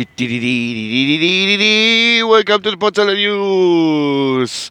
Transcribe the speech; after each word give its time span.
Welcome 0.00 0.16
to 2.62 2.70
the 2.70 2.76
Potsdamer 2.78 3.14
News. 3.14 4.70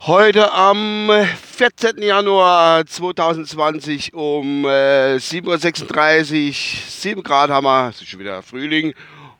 Heute 0.00 0.52
am 0.52 1.08
14. 1.52 2.02
Januar 2.02 2.84
2020 2.86 4.14
um 4.14 4.64
äh, 4.64 5.18
7.36 5.18 6.48
Uhr, 6.48 6.54
7 6.88 7.22
Grad 7.22 7.50
haben 7.50 7.66
wir, 7.66 7.90
es 7.90 8.02
ist 8.02 8.08
schon 8.08 8.18
wieder 8.18 8.42
Frühling 8.42 8.94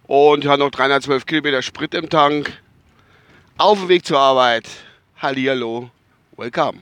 und 0.07 0.45
ich 0.45 0.51
habe 0.51 0.61
noch 0.61 0.71
312 0.71 1.27
Kilometer 1.27 1.63
Sprit 1.63 1.93
im 1.95 2.09
Tank. 2.09 2.53
Auf 3.59 3.81
dem 3.81 3.89
Weg 3.89 4.07
zur 4.07 4.21
Arbeit. 4.21 4.69
Hallihallo, 5.21 5.91
welcome. 6.37 6.81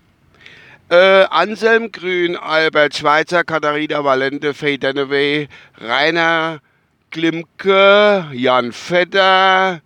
Äh, 0.90 1.24
Anselm 1.30 1.90
Grün, 1.90 2.36
Albert 2.36 2.96
Schweitzer, 2.96 3.44
Katharina 3.44 4.04
Valente, 4.04 4.52
Faye 4.52 4.76
Dunaway, 4.76 5.48
Rainer 5.78 6.60
Klimke, 7.14 8.28
Jan 8.32 8.72
Vetter, 8.72 9.80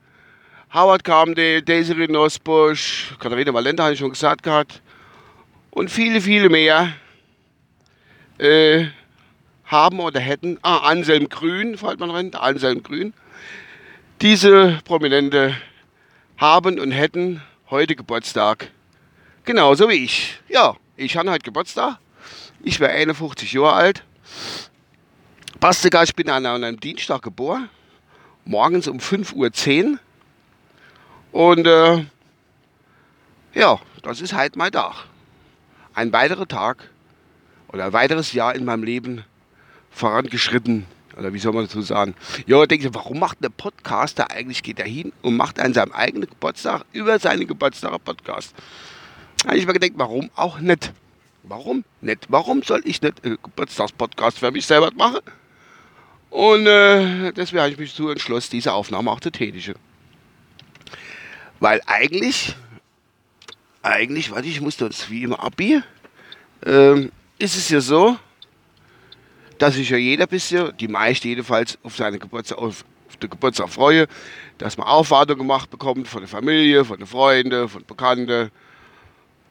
Howard 0.72 1.04
Carmdale, 1.04 1.60
Desiree 1.60 2.06
Nosbusch, 2.06 3.14
Katharina 3.18 3.52
Valente 3.52 3.82
habe 3.82 3.92
ich 3.92 3.98
schon 3.98 4.12
gesagt 4.12 4.42
gehabt 4.42 4.80
und 5.70 5.90
viele, 5.90 6.22
viele 6.22 6.48
mehr 6.48 6.94
äh, 8.38 8.86
haben 9.66 10.00
oder 10.00 10.20
hätten, 10.20 10.58
ah, 10.62 10.78
Anselm 10.78 11.28
Grün, 11.28 11.76
fällt 11.76 12.00
man 12.00 12.10
rein, 12.10 12.34
Anselm 12.34 12.82
Grün, 12.82 13.12
diese 14.22 14.80
Prominente 14.86 15.54
haben 16.38 16.80
und 16.80 16.92
hätten 16.92 17.42
heute 17.68 17.94
Geburtstag, 17.94 18.70
genauso 19.44 19.90
wie 19.90 20.02
ich. 20.02 20.38
Ja, 20.48 20.76
ich 20.96 21.14
habe 21.18 21.30
heute 21.30 21.44
Geburtstag, 21.44 21.98
ich 22.64 22.80
wäre 22.80 22.92
51 22.92 23.52
Jahre 23.52 23.74
alt 23.74 24.04
Bastika, 25.60 26.04
ich 26.04 26.14
bin 26.14 26.30
an 26.30 26.46
einem 26.46 26.78
Dienstag 26.78 27.20
geboren, 27.22 27.68
morgens 28.44 28.86
um 28.86 28.98
5.10 28.98 29.90
Uhr. 29.90 29.98
Und 31.32 31.66
äh, 31.66 32.04
ja, 33.54 33.80
das 34.02 34.20
ist 34.20 34.34
halt 34.34 34.54
mein 34.54 34.70
Tag. 34.70 35.06
Ein 35.94 36.12
weiterer 36.12 36.46
Tag 36.46 36.88
oder 37.72 37.86
ein 37.86 37.92
weiteres 37.92 38.32
Jahr 38.32 38.54
in 38.54 38.64
meinem 38.64 38.84
Leben 38.84 39.24
vorangeschritten. 39.90 40.86
Oder 41.18 41.32
wie 41.32 41.40
soll 41.40 41.52
man 41.52 41.64
dazu 41.64 41.82
sagen? 41.82 42.14
Ja, 42.46 42.62
ich 42.62 42.68
denke, 42.68 42.94
warum 42.94 43.18
macht 43.18 43.42
der 43.42 43.48
Podcaster 43.48 44.30
eigentlich, 44.30 44.62
geht 44.62 44.78
er 44.78 44.86
hin 44.86 45.12
und 45.22 45.36
macht 45.36 45.58
an 45.58 45.74
seinem 45.74 45.90
eigenen 45.90 46.28
Geburtstag 46.28 46.84
über 46.92 47.18
seinen 47.18 47.48
Geburtstag 47.48 47.90
einen 47.90 48.00
Podcast? 48.00 48.54
Da 49.42 49.48
habe 49.48 49.58
ich 49.58 49.66
mir 49.66 49.72
gedacht, 49.72 49.90
warum 49.96 50.30
auch 50.36 50.60
nicht? 50.60 50.92
Warum 51.42 51.82
nicht? 52.00 52.26
Warum 52.28 52.62
soll 52.62 52.82
ich 52.84 53.02
nicht 53.02 53.24
einen 53.24 53.38
Geburtstagspodcast 53.42 54.38
für 54.38 54.52
mich 54.52 54.64
selber 54.64 54.92
machen? 54.94 55.18
Und 56.30 56.66
äh, 56.66 57.32
deswegen 57.32 57.60
habe 57.60 57.72
ich 57.72 57.78
mich 57.78 57.90
dazu 57.90 58.10
entschlossen, 58.10 58.50
diese 58.52 58.72
Aufnahme 58.72 59.10
auch 59.10 59.20
zu 59.20 59.30
tätigen. 59.30 59.74
Weil 61.60 61.80
eigentlich, 61.86 62.54
eigentlich, 63.82 64.30
warte, 64.30 64.48
ich 64.48 64.60
musste 64.60 64.86
uns 64.86 65.10
wie 65.10 65.22
immer 65.22 65.42
abbiegen, 65.42 65.82
ähm, 66.64 67.10
ist 67.38 67.56
es 67.56 67.68
ja 67.68 67.80
so, 67.80 68.16
dass 69.58 69.74
sich 69.74 69.90
ja 69.90 69.96
jeder 69.96 70.26
bisschen, 70.26 70.76
die 70.76 70.88
meisten 70.88 71.28
jedenfalls, 71.28 71.78
auf 71.82 71.96
seine 71.96 72.18
Geburtstag, 72.18 72.58
auf, 72.58 72.84
auf 73.08 73.16
den 73.16 73.30
Geburtstag 73.30 73.68
freue, 73.68 74.06
dass 74.58 74.76
man 74.76 74.86
Aufwartung 74.86 75.38
gemacht 75.38 75.70
bekommt 75.70 76.06
von 76.06 76.20
der 76.20 76.28
Familie, 76.28 76.84
von 76.84 76.98
den 76.98 77.06
Freunden, 77.06 77.68
von 77.68 77.84
Bekannten, 77.84 78.50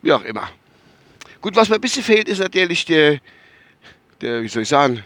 wie 0.01 0.13
auch 0.13 0.23
immer. 0.23 0.49
Gut, 1.41 1.55
was 1.55 1.69
mir 1.69 1.75
ein 1.75 1.81
bisschen 1.81 2.03
fehlt, 2.03 2.27
ist 2.29 2.39
natürlich 2.39 2.85
der, 2.85 3.19
der 4.21 4.41
wie 4.43 4.47
soll 4.47 4.63
ich 4.63 4.69
sagen, 4.69 5.03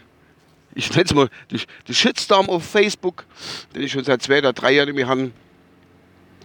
ich 0.74 0.90
nenne 0.90 1.04
es 1.04 1.14
mal, 1.14 1.28
der 1.50 1.92
Shitstorm 1.92 2.48
auf 2.48 2.64
Facebook, 2.64 3.24
den 3.74 3.82
ich 3.82 3.92
schon 3.92 4.04
seit 4.04 4.22
zwei 4.22 4.38
oder 4.38 4.52
drei 4.52 4.72
Jahren 4.72 4.88
in 4.88 4.94
mir 4.94 5.06
habe. 5.06 5.30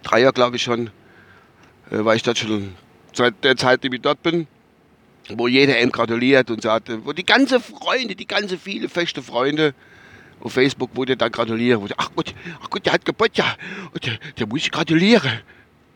Drei 0.02 0.20
Jahre, 0.20 0.32
glaube 0.32 0.56
ich 0.56 0.62
schon, 0.62 0.88
äh, 1.90 2.04
weil 2.04 2.16
ich 2.16 2.22
dort 2.22 2.38
schon 2.38 2.74
seit 3.12 3.42
der 3.42 3.56
Zeit, 3.56 3.82
die 3.82 3.88
ich 3.92 4.00
dort 4.00 4.22
bin, 4.22 4.46
wo 5.30 5.48
jeder 5.48 5.80
ihm 5.80 5.90
gratuliert 5.90 6.50
und 6.50 6.62
sagt, 6.62 6.90
wo 7.04 7.12
die 7.12 7.26
ganze 7.26 7.60
Freunde, 7.60 8.14
die 8.14 8.26
ganze 8.26 8.58
viele 8.58 8.88
feste 8.88 9.22
Freunde 9.22 9.74
auf 10.40 10.52
Facebook, 10.52 10.90
wo 10.94 11.04
der 11.04 11.16
dann 11.16 11.32
gratulieren, 11.32 11.82
wo 11.82 11.86
der, 11.86 11.96
ach 11.98 12.10
Gott, 12.14 12.34
ach 12.62 12.70
Gott, 12.70 12.86
der 12.86 12.92
hat 12.92 13.04
Geburtstag, 13.04 13.56
der, 14.04 14.18
der 14.38 14.46
muss 14.46 14.60
ich 14.60 14.70
gratulieren. 14.70 15.40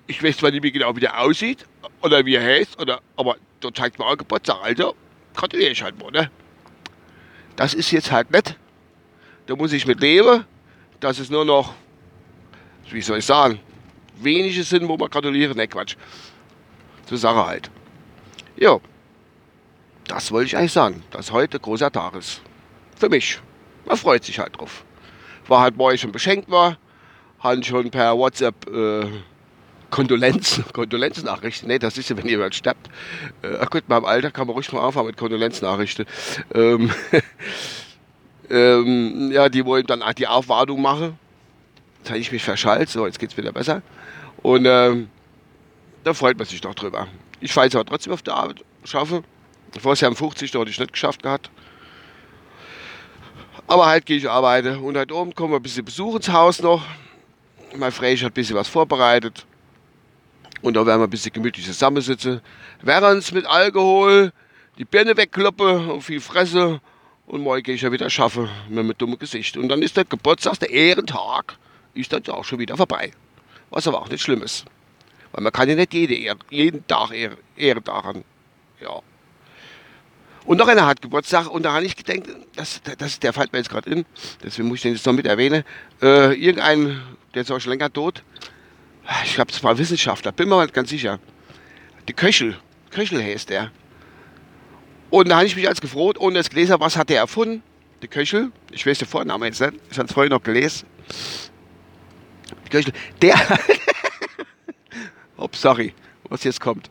Ich 0.06 0.23
weiß 0.23 0.39
zwar 0.39 0.51
nicht 0.51 0.62
mehr 0.62 0.73
genau, 0.73 0.95
wie 0.97 1.01
der 1.01 1.21
aussieht 1.21 1.65
oder 2.03 2.27
wie 2.27 2.35
er 2.35 2.43
heißt, 2.43 2.81
oder, 2.81 3.01
aber 3.17 3.37
der 3.62 3.73
zeigt 3.73 3.99
mir 3.99 4.06
auch 4.06 4.17
Geburtstag, 4.17 4.59
also 4.62 4.97
gratuliere 5.35 5.71
ich 5.71 5.83
halt 5.83 5.99
mal, 5.99 6.11
ne? 6.11 6.31
Das 7.57 7.75
ist 7.75 7.91
jetzt 7.91 8.11
halt 8.11 8.31
nett. 8.31 8.57
Da 9.47 9.57
muss 9.57 9.73
ich 9.73 9.87
mit 9.87 10.01
leben, 10.01 10.45
dass 11.01 11.19
es 11.19 11.31
nur 11.31 11.45
noch, 11.45 11.75
wie 12.91 13.03
soll 13.03 13.19
ich 13.19 13.27
sagen, 13.27 13.61
wenige 14.21 14.63
sind, 14.63 14.89
wo 14.89 14.97
man 14.97 15.11
gratulieren. 15.11 15.57
Ne, 15.57 15.69
Quatsch. 15.69 15.97
Zur 17.07 17.19
Sache 17.19 17.47
halt. 17.47 17.71
Ja, 18.57 18.79
das 20.07 20.31
wollte 20.31 20.47
ich 20.47 20.57
eigentlich 20.57 20.73
sagen, 20.73 21.03
dass 21.11 21.33
heute 21.33 21.59
großer 21.59 21.91
Tag 21.91 22.15
ist. 22.15 22.41
Für 22.97 23.09
mich. 23.09 23.41
Man 23.85 23.97
freut 23.97 24.25
sich 24.25 24.39
halt 24.39 24.59
drauf. 24.59 24.85
War 25.49 25.61
halt 25.61 25.77
morgen 25.77 25.99
schon 25.99 26.12
beschenkt 26.12 26.51
war, 26.51 26.79
haben 27.41 27.62
schon 27.65 27.91
per 27.91 28.17
WhatsApp 28.17 28.55
äh, 28.69 29.07
Kondolenzen, 29.93 30.65
Kondolenznachrichten. 30.73 31.69
Nee, 31.69 31.79
das 31.79 31.97
ist 31.99 32.09
ja, 32.09 32.17
wenn 32.17 32.27
jemand 32.27 32.57
stirbt. 32.57 32.89
Äh, 33.43 33.59
ach 33.61 33.71
gut, 33.71 33.85
beim 33.87 34.05
Alter 34.05 34.33
kann 34.33 34.49
man 34.49 34.55
ruhig 34.55 34.73
mal 34.73 34.85
anfangen 34.85 35.07
mit 35.07 35.17
Kondolenznachrichten. 35.17 36.07
Ähm, 36.55 36.91
ähm, 38.51 39.31
ja, 39.31 39.49
die 39.49 39.65
wollen 39.65 39.87
dann 39.87 40.03
die 40.17 40.27
Aufwartung 40.27 40.83
machen. 40.83 41.19
Jetzt 41.99 42.11
habe 42.11 42.19
ich 42.19 42.33
mich 42.33 42.43
verschallt, 42.43 42.89
so, 42.89 43.07
jetzt 43.07 43.21
geht 43.21 43.31
es 43.31 43.37
wieder 43.37 43.53
besser. 43.53 43.83
Und 44.43 44.67
ähm, 44.67 45.09
da 46.03 46.15
freut 46.15 46.37
man 46.39 46.49
sich 46.49 46.61
doch 46.61 46.75
drüber. 46.75 47.07
Ich 47.41 47.53
fahre 47.53 47.67
jetzt 47.67 47.77
aber 47.77 47.85
trotzdem 47.85 48.15
auf 48.15 48.23
der 48.23 48.35
Arbeit, 48.35 48.65
schaffe. 48.85 49.23
Vor 49.79 49.95
Jahr 49.95 50.15
50, 50.15 50.51
da 50.51 50.59
hatte 50.59 50.71
ich 50.71 50.81
nicht 50.81 50.93
geschafft 50.93 51.23
gehabt. 51.23 51.51
Aber 53.67 53.87
halt 53.87 54.07
gehe 54.07 54.17
ich 54.17 54.29
arbeiten. 54.29 54.79
Und 54.79 54.97
heute 54.97 55.15
oben 55.15 55.35
kommen 55.35 55.53
wir 55.53 55.61
ein 55.61 55.63
bisschen 55.63 55.85
Besuch 55.85 56.17
ins 56.17 56.31
Haus 56.31 56.61
noch. 56.61 56.83
Mein 57.77 57.93
Frech 57.93 58.23
hat 58.25 58.33
ein 58.33 58.35
bisschen 58.35 58.57
was 58.57 58.69
vorbereitet. 58.69 59.47
Und 60.62 60.75
da 60.75 60.87
werden 60.87 61.00
wir 61.00 61.06
ein 61.06 61.11
bisschen 61.11 61.33
gemütlich 61.33 61.67
zusammensitzen. 61.67 62.41
Während 62.81 63.33
mit 63.33 63.47
Alkohol 63.47 64.33
die 64.78 64.84
Birne 64.84 65.17
wegkloppe 65.17 65.93
und 65.93 66.03
viel 66.03 66.21
Fresse. 66.21 66.81
Und 67.27 67.43
morgen 67.43 67.62
gehe 67.62 67.75
ich 67.75 67.83
ja 67.83 67.93
wieder 67.93 68.11
schaffen 68.11 68.49
mit 68.69 68.78
einem 68.78 68.97
dummen 68.97 69.19
Gesicht. 69.19 69.56
Und 69.56 69.69
dann 69.69 69.83
ist 69.83 69.97
der 69.97 70.05
Geburtstag, 70.05 70.59
der 70.61 70.71
Ehrentag, 70.71 71.56
ist 71.95 72.12
dann 72.12 72.27
auch 72.28 72.45
schon 72.45 72.59
wieder 72.59 72.77
vorbei. 72.77 73.12
Was 73.71 73.87
aber 73.89 74.00
auch 74.00 74.09
nicht 74.09 74.23
schlimm 74.23 74.43
ist. 74.43 74.65
Weil 75.33 75.43
man 75.43 75.53
kann 75.53 75.69
ja 75.69 75.75
nicht 75.75 75.93
jede, 75.95 76.15
jeden 76.50 76.87
Tag 76.87 77.11
Ehrentag 77.56 78.05
haben. 78.05 78.25
Ja. 78.81 79.00
Und 80.44 80.59
noch 80.59 80.69
einer 80.69 80.87
hat 80.87 81.00
Geburtstag 81.00 81.49
und 81.49 81.62
da 81.62 81.73
habe 81.73 81.84
ich 81.84 81.97
gedacht, 81.97 82.29
das, 82.56 82.81
das, 82.99 83.21
der 83.21 83.33
fällt 83.33 83.53
mir 83.53 83.61
jetzt 83.61 83.71
gerade 83.71 83.89
in, 83.89 84.05
deswegen 84.43 84.69
muss 84.69 84.79
ich 84.79 84.83
den 84.83 84.94
jetzt 84.94 85.06
noch 85.06 85.12
mit 85.12 85.27
erwähnen. 85.27 85.62
Äh, 86.03 86.34
irgendein, 86.34 87.00
der 87.34 87.43
ist 87.43 87.50
auch 87.53 87.61
schon 87.61 87.71
länger 87.71 87.93
tot, 87.93 88.25
ich 89.25 89.35
glaube, 89.35 89.51
es 89.51 89.63
war 89.63 89.77
Wissenschaftler, 89.79 90.33
bin 90.33 90.49
mir 90.49 90.57
mal 90.57 90.69
ganz 90.69 90.91
sicher. 90.91 91.19
Die 92.09 92.13
Köchel, 92.13 92.57
Köchel 92.91 93.23
heißt 93.23 93.51
der. 93.51 93.71
Und 95.11 95.29
da 95.29 95.37
habe 95.37 95.47
ich 95.47 95.57
mich 95.57 95.69
als 95.69 95.81
gefroht, 95.81 96.19
ohne 96.19 96.35
das 96.35 96.51
gelesen 96.51 96.77
was 96.79 96.97
hat 96.97 97.11
der 97.11 97.19
erfunden? 97.19 97.62
Die 98.03 98.09
Köchel, 98.09 98.51
ich 98.71 98.87
weiß 98.87 98.99
den 98.99 99.09
Vornamen 99.09 99.45
jetzt 99.45 99.61
nicht, 99.61 99.75
ich 99.91 99.99
habe 99.99 100.09
es 100.09 100.15
vorhin 100.15 100.31
noch 100.33 100.43
gelesen. 100.43 100.87
Die 102.67 102.71
Köchel, 102.71 102.93
der, 103.21 103.37
ups, 105.37 105.61
sorry, 105.61 105.95
was 106.29 106.45
jetzt 106.45 106.61
kommt. 106.61 106.91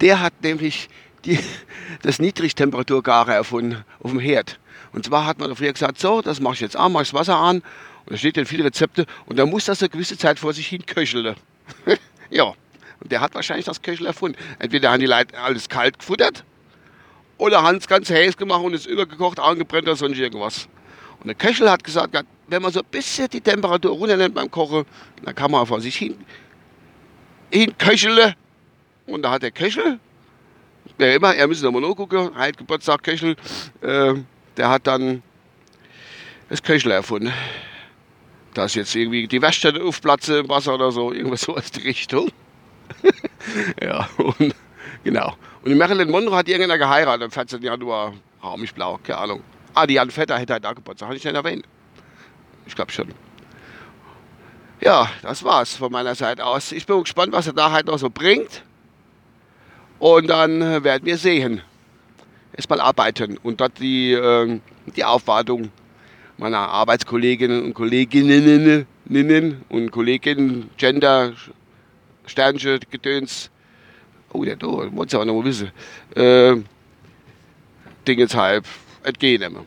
Der 0.00 0.20
hat 0.20 0.34
nämlich 0.42 0.88
die, 1.24 1.38
das 2.02 2.18
Niedrigtemperaturgare 2.18 3.32
erfunden 3.32 3.84
auf 4.00 4.10
dem 4.10 4.20
Herd. 4.20 4.58
Und 4.92 5.06
zwar 5.06 5.26
hat 5.26 5.38
man 5.38 5.54
früher 5.56 5.72
gesagt, 5.72 5.98
so, 5.98 6.22
das 6.22 6.40
mache 6.40 6.54
ich 6.54 6.60
jetzt 6.60 6.76
an, 6.76 6.92
mache 6.92 7.04
das 7.04 7.14
Wasser 7.14 7.36
an 7.36 7.62
und 8.06 8.12
da 8.12 8.16
steht 8.18 8.36
dann 8.36 8.46
viele 8.46 8.64
Rezepte 8.64 9.06
und 9.26 9.38
da 9.38 9.46
muss 9.46 9.64
das 9.64 9.80
eine 9.80 9.88
gewisse 9.88 10.18
Zeit 10.18 10.38
vor 10.38 10.52
sich 10.52 10.66
hin 10.66 10.84
köcheln. 10.84 11.34
ja, 12.30 12.44
und 12.44 13.10
der 13.10 13.20
hat 13.20 13.34
wahrscheinlich 13.34 13.64
das 13.64 13.80
Köchel 13.80 14.06
erfunden. 14.06 14.38
Entweder 14.58 14.92
haben 14.92 15.00
die 15.00 15.06
Leute 15.06 15.38
alles 15.38 15.68
kalt 15.68 15.98
gefuttert 15.98 16.44
oder 17.38 17.62
haben 17.62 17.78
es 17.78 17.88
ganz 17.88 18.10
heiß 18.10 18.36
gemacht 18.36 18.62
und 18.62 18.74
es 18.74 18.84
übergekocht, 18.84 19.40
angebrennt 19.40 19.84
oder 19.84 19.96
sonst 19.96 20.18
irgendwas. 20.18 20.68
Und 21.20 21.28
der 21.28 21.34
Köchel 21.34 21.70
hat 21.70 21.82
gesagt, 21.82 22.14
wenn 22.48 22.62
man 22.62 22.72
so 22.72 22.80
ein 22.80 22.86
bisschen 22.90 23.28
die 23.30 23.40
Temperatur 23.40 23.92
runternimmt 23.92 24.34
beim 24.34 24.50
Kochen, 24.50 24.84
dann 25.22 25.34
kann 25.34 25.50
man 25.50 25.66
vor 25.66 25.80
sich 25.80 25.96
hin, 25.96 26.16
hin 27.50 27.72
köcheln. 27.78 28.34
Und 29.06 29.22
da 29.22 29.30
hat 29.30 29.42
der 29.42 29.50
Köchel, 29.50 29.98
wer 30.98 31.14
immer, 31.14 31.34
er 31.34 31.46
müsste 31.46 31.64
nochmal 31.64 31.80
nachgucken, 31.82 32.34
halt 32.34 32.58
Geburtstag 32.58 33.02
Köchel, 33.02 33.36
äh, 33.80 34.14
der 34.58 34.68
hat 34.68 34.86
dann 34.86 35.22
das 36.50 36.62
Köchel 36.62 36.92
erfunden 36.92 37.32
dass 38.54 38.74
jetzt 38.74 38.94
irgendwie 38.94 39.26
die 39.26 39.42
Wäsche 39.42 39.74
aufplatze 39.82 40.38
im 40.38 40.48
Wasser 40.48 40.74
oder 40.74 40.92
so, 40.92 41.12
irgendwas 41.12 41.42
so 41.42 41.56
aus 41.56 41.70
die 41.70 41.82
Richtung. 41.82 42.30
ja, 43.82 44.08
und 44.16 44.54
genau. 45.02 45.36
Und 45.62 45.70
die 45.70 45.74
Marilyn 45.74 46.10
Monroe 46.10 46.36
hat 46.36 46.48
irgendeiner 46.48 46.78
geheiratet 46.78 47.24
am 47.24 47.30
14. 47.30 47.62
Januar, 47.62 48.14
raumisch 48.42 48.72
blau, 48.72 48.98
keine 49.02 49.18
Ahnung. 49.18 49.42
Ah, 49.74 49.86
die 49.86 49.94
Jan 49.94 50.10
Vetter 50.10 50.38
hätte 50.38 50.52
halt 50.52 50.64
da 50.64 50.72
Geburtstag, 50.72 51.08
habe 51.08 51.16
ich 51.16 51.24
nicht 51.24 51.34
erwähnt. 51.34 51.66
Ich 52.66 52.74
glaube 52.74 52.92
schon. 52.92 53.08
Ja, 54.80 55.08
das 55.22 55.42
war's 55.42 55.74
von 55.76 55.90
meiner 55.90 56.14
Seite 56.14 56.44
aus. 56.44 56.72
Ich 56.72 56.86
bin 56.86 57.00
gespannt, 57.00 57.32
was 57.32 57.46
er 57.46 57.54
da 57.54 57.70
halt 57.70 57.86
noch 57.86 57.98
so 57.98 58.10
bringt. 58.10 58.62
Und 59.98 60.28
dann 60.28 60.84
werden 60.84 61.06
wir 61.06 61.16
sehen. 61.16 61.62
Erstmal 62.52 62.80
arbeiten 62.80 63.38
und 63.38 63.60
dort 63.60 63.78
die, 63.80 64.12
äh, 64.12 64.60
die 64.94 65.04
Aufwartung 65.04 65.70
meiner 66.36 66.58
Arbeitskolleginnen 66.58 67.64
und 67.64 67.74
Kolleginnen 67.74 68.86
und 69.68 69.90
Kolleginnen, 69.90 70.70
Gender, 70.76 71.32
Sternchen, 72.26 72.80
Gedöns. 72.90 73.50
Oh, 74.32 74.44
der 74.44 74.56
da, 74.56 74.66
muss 74.66 75.06
ich 75.08 75.14
aber 75.14 75.24
noch 75.24 75.34
mal 75.34 75.44
wissen. 75.44 75.70
Äh, 76.14 76.56
Dingens 78.06 78.34
halb, 78.34 78.66
entgehen 79.02 79.42
immer. 79.42 79.64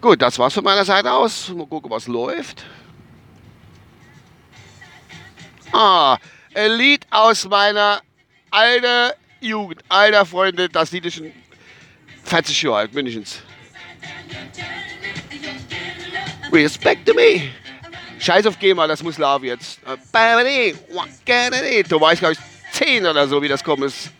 Gut, 0.00 0.20
das 0.20 0.38
war's 0.38 0.52
von 0.52 0.64
meiner 0.64 0.84
Seite 0.84 1.10
aus. 1.10 1.48
Mal 1.48 1.66
gucken, 1.66 1.90
was 1.90 2.06
läuft. 2.06 2.64
Ah, 5.72 6.18
ein 6.54 6.72
Lied 6.72 7.06
aus 7.10 7.48
meiner 7.48 8.00
alten 8.50 9.12
Jugend. 9.40 9.82
Alter 9.88 10.26
Freunde, 10.26 10.68
das 10.68 10.92
Lied 10.92 11.06
ist 11.06 11.14
schon 11.14 11.32
40 12.24 12.62
Jahre 12.62 12.76
alt, 12.76 12.94
mindestens. 12.94 13.42
Respect 16.54 17.04
to 17.06 17.14
me. 17.14 17.50
Scheiß 18.20 18.46
auf 18.46 18.58
GEMA, 18.58 18.86
das 18.86 19.02
muss 19.02 19.18
laufen 19.18 19.46
jetzt. 19.46 19.80
Da 19.84 19.98
war 22.00 22.12
ich, 22.12 22.18
glaube 22.20 22.32
ich, 22.32 22.38
10 22.72 23.04
oder 23.04 23.26
so, 23.26 23.42
wie 23.42 23.48
das 23.48 23.62
kommt 23.62 23.82
ist. 23.82 24.10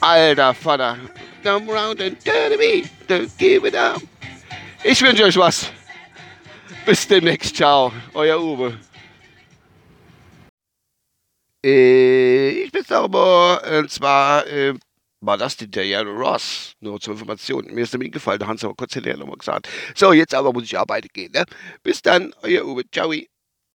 Alter 0.00 0.52
Vater. 0.52 0.98
Come 1.42 1.72
round 1.72 2.00
and 2.02 2.16
turn 2.24 2.58
me, 2.58 2.82
don't 3.08 3.30
give 3.38 3.66
it 3.66 3.74
up. 3.74 4.02
Ich 4.82 5.00
wünsche 5.00 5.24
euch 5.24 5.36
was. 5.36 5.70
Bis 6.84 7.06
demnächst. 7.06 7.56
Ciao. 7.56 7.92
Euer 8.14 8.40
Uwe. 8.40 8.78
Äh, 11.64 12.50
ich 12.64 12.72
bin's 12.72 12.90
aber. 12.90 13.62
Und 13.78 13.90
zwar 13.90 14.46
äh, 14.46 14.74
war 15.20 15.38
das 15.38 15.56
die 15.56 15.70
Diana 15.70 16.10
Ross. 16.10 16.74
Nur 16.80 17.00
zur 17.00 17.14
Information. 17.14 17.66
Mir 17.66 17.82
ist 17.82 17.92
nämlich 17.92 18.12
gefallen, 18.12 18.38
da 18.38 18.46
haben 18.46 18.58
sie 18.58 18.66
aber 18.66 18.74
kurz 18.74 18.94
hinterher 18.94 19.18
nochmal 19.18 19.36
gesagt. 19.36 19.68
So, 19.94 20.12
jetzt 20.12 20.34
aber 20.34 20.52
muss 20.52 20.64
ich 20.64 20.78
arbeiten 20.78 21.08
gehen. 21.12 21.32
Ne? 21.32 21.44
Bis 21.82 22.02
dann, 22.02 22.34
euer 22.42 22.64
Uwe. 22.64 22.82
Ciao. 22.90 23.12